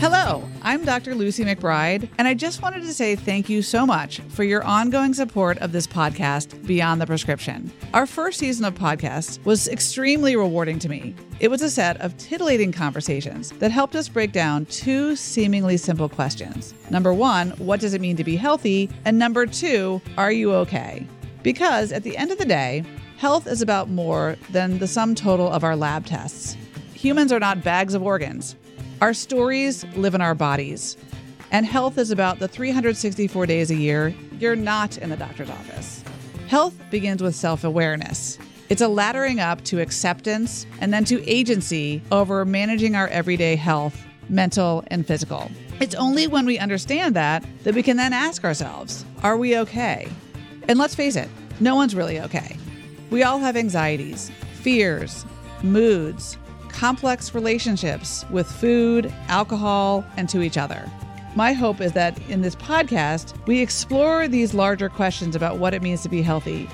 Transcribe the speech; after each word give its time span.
Hello, 0.00 0.48
I'm 0.62 0.84
Dr. 0.84 1.14
Lucy 1.16 1.44
McBride, 1.44 2.08
and 2.18 2.28
I 2.28 2.32
just 2.32 2.62
wanted 2.62 2.82
to 2.82 2.94
say 2.94 3.16
thank 3.16 3.48
you 3.48 3.62
so 3.62 3.84
much 3.84 4.20
for 4.28 4.44
your 4.44 4.62
ongoing 4.62 5.12
support 5.12 5.58
of 5.58 5.72
this 5.72 5.88
podcast, 5.88 6.66
Beyond 6.68 7.00
the 7.00 7.06
Prescription. 7.06 7.72
Our 7.92 8.06
first 8.06 8.38
season 8.38 8.64
of 8.64 8.74
podcasts 8.74 9.44
was 9.44 9.66
extremely 9.66 10.36
rewarding 10.36 10.78
to 10.78 10.88
me. 10.88 11.16
It 11.40 11.50
was 11.50 11.62
a 11.62 11.70
set 11.70 12.00
of 12.00 12.16
titillating 12.16 12.70
conversations 12.70 13.50
that 13.58 13.72
helped 13.72 13.96
us 13.96 14.08
break 14.08 14.30
down 14.30 14.66
two 14.66 15.16
seemingly 15.16 15.76
simple 15.76 16.08
questions. 16.08 16.74
Number 16.90 17.12
one, 17.12 17.50
what 17.58 17.80
does 17.80 17.92
it 17.92 18.00
mean 18.00 18.16
to 18.16 18.24
be 18.24 18.36
healthy? 18.36 18.88
And 19.04 19.18
number 19.18 19.46
two, 19.46 20.00
are 20.16 20.30
you 20.30 20.54
okay? 20.54 21.06
Because 21.42 21.90
at 21.90 22.04
the 22.04 22.16
end 22.16 22.30
of 22.30 22.38
the 22.38 22.44
day, 22.44 22.84
health 23.18 23.48
is 23.48 23.60
about 23.60 23.90
more 23.90 24.36
than 24.50 24.78
the 24.78 24.86
sum 24.86 25.12
total 25.12 25.50
of 25.50 25.64
our 25.64 25.74
lab 25.74 26.06
tests. 26.06 26.56
Humans 26.94 27.32
are 27.32 27.40
not 27.40 27.64
bags 27.64 27.94
of 27.94 28.02
organs. 28.04 28.54
Our 29.00 29.12
stories 29.12 29.84
live 29.96 30.14
in 30.14 30.20
our 30.20 30.36
bodies. 30.36 30.96
And 31.50 31.66
health 31.66 31.98
is 31.98 32.12
about 32.12 32.38
the 32.38 32.46
364 32.46 33.46
days 33.46 33.72
a 33.72 33.74
year 33.74 34.14
you're 34.38 34.54
not 34.54 34.98
in 34.98 35.10
the 35.10 35.16
doctor's 35.16 35.50
office. 35.50 36.04
Health 36.46 36.74
begins 36.92 37.20
with 37.20 37.34
self 37.34 37.64
awareness. 37.64 38.38
It's 38.68 38.82
a 38.82 38.86
laddering 38.86 39.40
up 39.40 39.64
to 39.64 39.80
acceptance 39.80 40.64
and 40.80 40.94
then 40.94 41.04
to 41.06 41.28
agency 41.28 42.00
over 42.12 42.44
managing 42.44 42.94
our 42.94 43.08
everyday 43.08 43.56
health, 43.56 44.00
mental 44.28 44.84
and 44.88 45.04
physical. 45.04 45.50
It's 45.80 45.96
only 45.96 46.28
when 46.28 46.46
we 46.46 46.56
understand 46.58 47.16
that 47.16 47.44
that 47.64 47.74
we 47.74 47.82
can 47.82 47.96
then 47.96 48.12
ask 48.12 48.44
ourselves, 48.44 49.04
are 49.24 49.36
we 49.36 49.58
okay? 49.58 50.08
And 50.68 50.78
let's 50.78 50.94
face 50.94 51.16
it, 51.16 51.28
no 51.58 51.74
one's 51.74 51.96
really 51.96 52.20
okay. 52.20 52.56
We 53.10 53.22
all 53.22 53.38
have 53.38 53.56
anxieties, 53.56 54.30
fears, 54.60 55.24
moods, 55.62 56.36
complex 56.68 57.34
relationships 57.34 58.26
with 58.30 58.46
food, 58.46 59.12
alcohol, 59.28 60.04
and 60.16 60.28
to 60.28 60.42
each 60.42 60.58
other. 60.58 60.90
My 61.34 61.52
hope 61.52 61.80
is 61.80 61.92
that 61.92 62.18
in 62.28 62.42
this 62.42 62.54
podcast, 62.56 63.34
we 63.46 63.60
explore 63.60 64.28
these 64.28 64.52
larger 64.52 64.88
questions 64.88 65.34
about 65.34 65.58
what 65.58 65.72
it 65.72 65.82
means 65.82 66.02
to 66.02 66.08
be 66.08 66.20
healthy. 66.20 66.68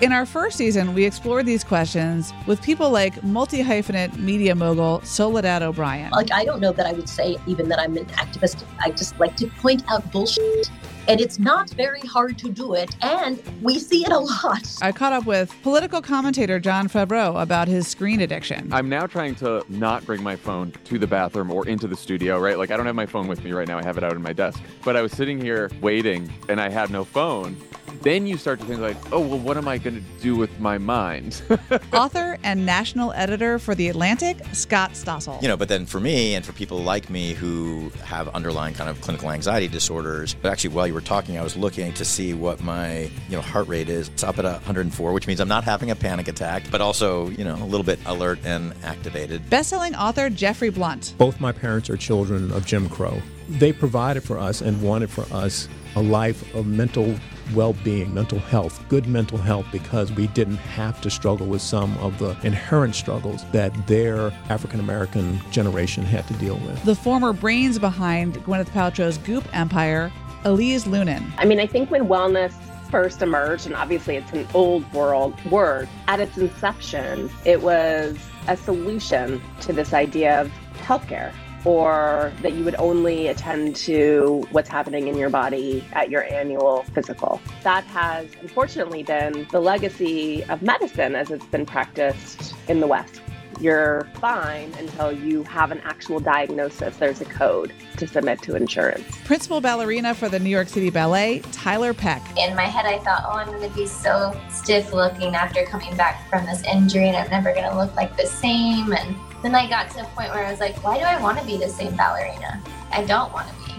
In 0.00 0.12
our 0.12 0.26
first 0.26 0.58
season, 0.58 0.94
we 0.94 1.04
explored 1.04 1.46
these 1.46 1.64
questions 1.64 2.32
with 2.46 2.60
people 2.62 2.90
like 2.90 3.22
multi 3.22 3.62
hyphenate 3.62 4.16
media 4.16 4.54
mogul 4.54 5.00
Soledad 5.02 5.62
O'Brien. 5.62 6.10
Like, 6.10 6.32
I 6.32 6.44
don't 6.44 6.60
know 6.60 6.72
that 6.72 6.86
I 6.86 6.92
would 6.92 7.08
say 7.08 7.36
even 7.46 7.68
that 7.68 7.78
I'm 7.78 7.96
an 7.96 8.06
activist. 8.06 8.64
I 8.80 8.90
just 8.90 9.18
like 9.18 9.36
to 9.36 9.46
point 9.46 9.84
out 9.90 10.10
bullshit 10.12 10.70
and 11.08 11.20
it's 11.20 11.38
not 11.38 11.70
very 11.70 12.00
hard 12.00 12.38
to 12.38 12.50
do 12.50 12.74
it, 12.74 12.94
and 13.02 13.42
we 13.62 13.78
see 13.78 14.04
it 14.04 14.12
a 14.12 14.18
lot. 14.18 14.76
I 14.82 14.92
caught 14.92 15.12
up 15.12 15.26
with 15.26 15.54
political 15.62 16.00
commentator 16.00 16.58
Jon 16.58 16.88
Favreau 16.88 17.40
about 17.40 17.68
his 17.68 17.86
screen 17.86 18.20
addiction. 18.20 18.72
I'm 18.72 18.88
now 18.88 19.06
trying 19.06 19.34
to 19.36 19.64
not 19.68 20.04
bring 20.06 20.22
my 20.22 20.36
phone 20.36 20.72
to 20.84 20.98
the 20.98 21.06
bathroom 21.06 21.50
or 21.50 21.66
into 21.66 21.86
the 21.86 21.96
studio, 21.96 22.38
right? 22.38 22.58
Like, 22.58 22.70
I 22.70 22.76
don't 22.76 22.86
have 22.86 22.94
my 22.94 23.06
phone 23.06 23.26
with 23.26 23.44
me 23.44 23.52
right 23.52 23.68
now, 23.68 23.78
I 23.78 23.84
have 23.84 23.98
it 23.98 24.04
out 24.04 24.12
on 24.12 24.22
my 24.22 24.32
desk. 24.32 24.60
But 24.84 24.96
I 24.96 25.02
was 25.02 25.12
sitting 25.12 25.40
here 25.40 25.70
waiting, 25.80 26.32
and 26.48 26.60
I 26.60 26.68
had 26.68 26.90
no 26.90 27.04
phone 27.04 27.56
then 28.04 28.26
you 28.26 28.36
start 28.36 28.60
to 28.60 28.66
think 28.66 28.80
like, 28.80 28.96
oh, 29.12 29.20
well, 29.20 29.38
what 29.38 29.56
am 29.56 29.66
I 29.66 29.78
going 29.78 29.96
to 29.96 30.22
do 30.22 30.36
with 30.36 30.60
my 30.60 30.76
mind? 30.76 31.42
Author 31.92 32.36
and 32.42 32.66
national 32.66 33.12
editor 33.12 33.58
for 33.58 33.74
The 33.74 33.88
Atlantic, 33.88 34.38
Scott 34.52 34.92
Stossel. 34.92 35.40
You 35.40 35.48
know, 35.48 35.56
but 35.56 35.68
then 35.68 35.86
for 35.86 36.00
me 36.00 36.34
and 36.34 36.44
for 36.44 36.52
people 36.52 36.82
like 36.82 37.08
me 37.08 37.32
who 37.32 37.90
have 38.04 38.28
underlying 38.28 38.74
kind 38.74 38.90
of 38.90 39.00
clinical 39.00 39.30
anxiety 39.30 39.68
disorders, 39.68 40.34
but 40.34 40.52
actually 40.52 40.74
while 40.74 40.86
you 40.86 40.93
were 40.94 41.00
talking, 41.00 41.38
I 41.38 41.42
was 41.42 41.56
looking 41.56 41.92
to 41.94 42.04
see 42.04 42.32
what 42.32 42.62
my, 42.62 43.00
you 43.28 43.36
know, 43.36 43.40
heart 43.40 43.68
rate 43.68 43.88
is. 43.88 44.08
It's 44.08 44.24
up 44.24 44.38
at 44.38 44.44
104, 44.44 45.12
which 45.12 45.26
means 45.26 45.40
I'm 45.40 45.48
not 45.48 45.64
having 45.64 45.90
a 45.90 45.96
panic 45.96 46.28
attack, 46.28 46.64
but 46.70 46.80
also, 46.80 47.28
you 47.30 47.44
know, 47.44 47.56
a 47.56 47.66
little 47.66 47.84
bit 47.84 47.98
alert 48.06 48.38
and 48.44 48.72
activated. 48.82 49.48
Best-selling 49.50 49.94
author 49.94 50.30
Jeffrey 50.30 50.70
Blount. 50.70 51.14
Both 51.18 51.40
my 51.40 51.52
parents 51.52 51.90
are 51.90 51.96
children 51.96 52.50
of 52.52 52.64
Jim 52.64 52.88
Crow. 52.88 53.20
They 53.48 53.72
provided 53.72 54.22
for 54.22 54.38
us 54.38 54.62
and 54.62 54.80
wanted 54.80 55.10
for 55.10 55.26
us 55.34 55.68
a 55.96 56.02
life 56.02 56.54
of 56.54 56.66
mental 56.66 57.14
well 57.54 57.74
being, 57.84 58.14
mental 58.14 58.38
health, 58.38 58.82
good 58.88 59.06
mental 59.06 59.38
health, 59.38 59.66
because 59.70 60.10
we 60.12 60.28
didn't 60.28 60.56
have 60.56 61.00
to 61.02 61.10
struggle 61.10 61.46
with 61.46 61.60
some 61.60 61.96
of 61.98 62.18
the 62.18 62.36
inherent 62.42 62.94
struggles 62.94 63.44
that 63.52 63.86
their 63.86 64.30
African 64.48 64.80
American 64.80 65.38
generation 65.50 66.04
had 66.04 66.26
to 66.28 66.34
deal 66.34 66.56
with. 66.56 66.82
The 66.84 66.94
former 66.94 67.32
brains 67.32 67.78
behind 67.78 68.34
Gwyneth 68.44 68.68
Paltrow's 68.68 69.18
Goop 69.18 69.44
empire, 69.54 70.10
Elise 70.44 70.84
Loehnen. 70.84 71.32
I 71.38 71.44
mean, 71.44 71.58
I 71.58 71.66
think 71.66 71.90
when 71.90 72.06
wellness 72.06 72.52
first 72.90 73.22
emerged, 73.22 73.66
and 73.66 73.74
obviously 73.74 74.16
it's 74.16 74.32
an 74.32 74.46
old 74.54 74.90
world 74.92 75.42
word, 75.46 75.88
at 76.06 76.20
its 76.20 76.36
inception, 76.36 77.30
it 77.44 77.62
was 77.62 78.18
a 78.46 78.56
solution 78.56 79.40
to 79.62 79.72
this 79.72 79.92
idea 79.92 80.40
of 80.40 80.52
healthcare 80.78 81.32
or 81.64 82.30
that 82.42 82.52
you 82.52 82.62
would 82.62 82.74
only 82.76 83.28
attend 83.28 83.74
to 83.74 84.46
what's 84.50 84.68
happening 84.68 85.08
in 85.08 85.16
your 85.16 85.30
body 85.30 85.82
at 85.94 86.10
your 86.10 86.24
annual 86.30 86.84
physical. 86.94 87.40
That 87.62 87.84
has 87.84 88.28
unfortunately 88.42 89.02
been 89.02 89.46
the 89.50 89.60
legacy 89.60 90.44
of 90.44 90.60
medicine 90.60 91.14
as 91.14 91.30
it's 91.30 91.46
been 91.46 91.64
practiced 91.64 92.54
in 92.68 92.80
the 92.80 92.86
West. 92.86 93.22
You're 93.60 94.08
fine 94.14 94.72
until 94.78 95.12
you 95.12 95.42
have 95.44 95.70
an 95.70 95.80
actual 95.84 96.20
diagnosis. 96.20 96.96
There's 96.96 97.20
a 97.20 97.24
code 97.24 97.72
to 97.96 98.06
submit 98.06 98.42
to 98.42 98.56
insurance. 98.56 99.18
Principal 99.24 99.60
ballerina 99.60 100.14
for 100.14 100.28
the 100.28 100.38
New 100.38 100.50
York 100.50 100.68
City 100.68 100.90
Ballet, 100.90 101.40
Tiler 101.52 101.94
Peck. 101.94 102.22
In 102.36 102.54
my 102.54 102.64
head, 102.64 102.86
I 102.86 102.98
thought, 102.98 103.22
oh, 103.26 103.32
I'm 103.32 103.46
going 103.46 103.68
to 103.68 103.76
be 103.76 103.86
so 103.86 104.38
stiff 104.50 104.92
looking 104.92 105.34
after 105.34 105.64
coming 105.64 105.96
back 105.96 106.28
from 106.28 106.44
this 106.46 106.62
injury, 106.64 107.08
and 107.08 107.16
I'm 107.16 107.30
never 107.30 107.52
going 107.52 107.68
to 107.70 107.76
look 107.76 107.94
like 107.96 108.16
the 108.16 108.26
same. 108.26 108.92
And 108.92 109.16
then 109.42 109.54
I 109.54 109.68
got 109.68 109.90
to 109.92 110.02
a 110.02 110.04
point 110.04 110.30
where 110.30 110.44
I 110.44 110.50
was 110.50 110.60
like, 110.60 110.82
why 110.82 110.98
do 110.98 111.04
I 111.04 111.20
want 111.20 111.38
to 111.38 111.44
be 111.46 111.56
the 111.56 111.68
same 111.68 111.94
ballerina? 111.96 112.62
I 112.92 113.04
don't 113.04 113.32
want 113.32 113.48
to 113.48 113.54
be. 113.66 113.74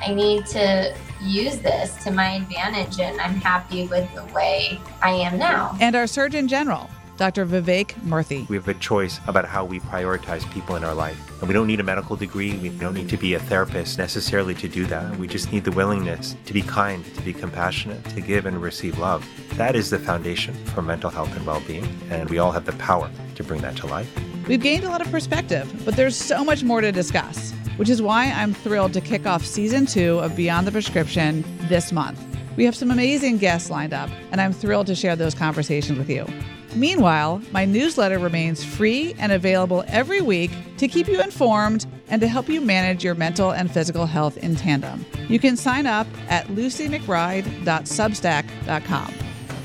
I 0.00 0.12
need 0.12 0.46
to 0.46 0.96
use 1.20 1.58
this 1.58 2.02
to 2.02 2.10
my 2.10 2.32
advantage, 2.32 2.98
and 2.98 3.20
I'm 3.20 3.34
happy 3.36 3.86
with 3.86 4.12
the 4.14 4.24
way 4.34 4.80
I 5.00 5.10
am 5.10 5.38
now. 5.38 5.76
And 5.80 5.94
our 5.94 6.08
Surgeon 6.08 6.48
General, 6.48 6.90
Dr. 7.22 7.46
Vivek 7.46 7.92
Murthy. 8.04 8.48
We 8.48 8.56
have 8.56 8.66
a 8.66 8.74
choice 8.74 9.20
about 9.28 9.44
how 9.44 9.64
we 9.64 9.78
prioritize 9.78 10.42
people 10.52 10.74
in 10.74 10.82
our 10.82 10.92
life. 10.92 11.16
And 11.38 11.46
we 11.46 11.54
don't 11.54 11.68
need 11.68 11.78
a 11.78 11.84
medical 11.84 12.16
degree. 12.16 12.56
We 12.58 12.70
don't 12.70 12.94
need 12.94 13.08
to 13.10 13.16
be 13.16 13.34
a 13.34 13.38
therapist 13.38 13.96
necessarily 13.96 14.56
to 14.56 14.66
do 14.66 14.86
that. 14.86 15.16
We 15.18 15.28
just 15.28 15.52
need 15.52 15.62
the 15.62 15.70
willingness 15.70 16.34
to 16.46 16.52
be 16.52 16.62
kind, 16.62 17.04
to 17.14 17.22
be 17.22 17.32
compassionate, 17.32 18.04
to 18.06 18.20
give 18.20 18.44
and 18.44 18.60
receive 18.60 18.98
love. 18.98 19.24
That 19.50 19.76
is 19.76 19.88
the 19.88 20.00
foundation 20.00 20.52
for 20.74 20.82
mental 20.82 21.10
health 21.10 21.32
and 21.36 21.46
well 21.46 21.60
being. 21.60 21.86
And 22.10 22.28
we 22.28 22.38
all 22.38 22.50
have 22.50 22.64
the 22.64 22.72
power 22.72 23.08
to 23.36 23.44
bring 23.44 23.60
that 23.60 23.76
to 23.76 23.86
life. 23.86 24.12
We've 24.48 24.60
gained 24.60 24.82
a 24.82 24.88
lot 24.88 25.00
of 25.00 25.08
perspective, 25.12 25.72
but 25.84 25.94
there's 25.94 26.16
so 26.16 26.42
much 26.42 26.64
more 26.64 26.80
to 26.80 26.90
discuss, 26.90 27.52
which 27.76 27.88
is 27.88 28.02
why 28.02 28.32
I'm 28.32 28.52
thrilled 28.52 28.94
to 28.94 29.00
kick 29.00 29.26
off 29.26 29.44
season 29.44 29.86
two 29.86 30.18
of 30.18 30.34
Beyond 30.34 30.66
the 30.66 30.72
Prescription 30.72 31.44
this 31.68 31.92
month. 31.92 32.20
We 32.56 32.64
have 32.64 32.74
some 32.74 32.90
amazing 32.90 33.38
guests 33.38 33.70
lined 33.70 33.94
up, 33.94 34.10
and 34.32 34.40
I'm 34.40 34.52
thrilled 34.52 34.88
to 34.88 34.96
share 34.96 35.14
those 35.14 35.36
conversations 35.36 35.96
with 35.96 36.10
you. 36.10 36.26
Meanwhile, 36.74 37.42
my 37.52 37.64
newsletter 37.64 38.18
remains 38.18 38.64
free 38.64 39.14
and 39.18 39.30
available 39.32 39.84
every 39.88 40.22
week 40.22 40.50
to 40.78 40.88
keep 40.88 41.06
you 41.06 41.20
informed 41.20 41.86
and 42.08 42.20
to 42.20 42.28
help 42.28 42.48
you 42.48 42.60
manage 42.60 43.04
your 43.04 43.14
mental 43.14 43.52
and 43.52 43.70
physical 43.70 44.06
health 44.06 44.36
in 44.38 44.56
tandem. 44.56 45.06
You 45.28 45.38
can 45.38 45.56
sign 45.56 45.86
up 45.86 46.08
at 46.28 46.48
lucymcbride.substack.com. 46.48 49.14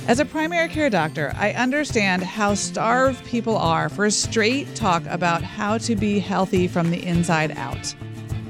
As 0.08 0.20
a 0.20 0.26
primary 0.26 0.70
care 0.70 0.90
doctor, 0.90 1.34
I 1.38 1.52
understand 1.52 2.24
how 2.24 2.54
starved 2.54 3.26
people 3.26 3.58
are 3.58 3.90
for 3.90 4.06
a 4.06 4.12
straight 4.12 4.74
talk 4.74 5.06
about 5.08 5.44
how 5.44 5.78
to 5.80 5.98
be 5.98 6.20
healthy 6.20 6.66
from 6.68 6.92
the 6.92 7.06
inside 7.06 7.52
out. 7.58 7.94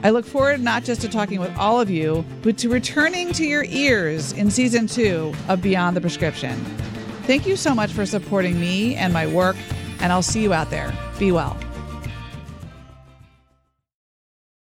I 0.03 0.11
look 0.11 0.25
forward 0.25 0.61
not 0.61 0.83
just 0.83 1.01
to 1.01 1.09
talking 1.09 1.39
with 1.39 1.57
all 1.57 1.81
of 1.81 1.89
you, 1.89 2.23
but 2.43 2.59
to 2.59 2.69
returning 2.69 3.33
to 3.33 3.43
your 3.43 3.63
ears 3.65 4.33
in 4.33 4.51
season 4.51 4.85
two 4.85 5.33
of 5.47 5.63
Beyond 5.63 5.97
the 5.97 6.01
Prescription. 6.01 6.63
Thank 7.27 7.45
you 7.45 7.57
so 7.57 7.75
much 7.75 7.91
for 7.91 8.05
supporting 8.05 8.57
me 8.57 8.95
and 8.95 9.11
my 9.11 9.27
work, 9.27 9.57
and 9.99 10.13
I'll 10.13 10.21
see 10.21 10.41
you 10.41 10.53
out 10.53 10.69
there. 10.69 10.97
Be 11.19 11.33
well. 11.33 11.59